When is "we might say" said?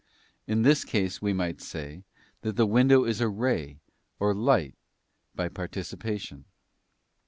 1.21-2.05